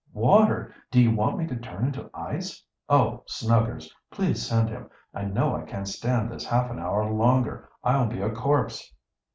"Water? 0.15 0.73
Do 0.89 0.99
you 0.99 1.11
want 1.11 1.37
me 1.37 1.45
to 1.45 1.55
turn 1.55 1.85
into 1.85 2.09
ice? 2.11 2.63
Oh, 2.89 3.21
Snuggers, 3.27 3.87
please 4.09 4.43
send 4.43 4.67
him. 4.67 4.89
I 5.13 5.25
know 5.25 5.55
I 5.55 5.61
can't 5.61 5.87
stand 5.87 6.31
this 6.31 6.43
half 6.47 6.71
an 6.71 6.79
hour 6.79 7.05
longer. 7.13 7.69
I'll 7.83 8.07
be 8.07 8.19
a 8.21 8.31
corpse!" 8.31 8.95